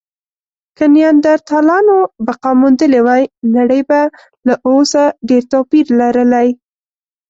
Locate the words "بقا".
2.25-2.51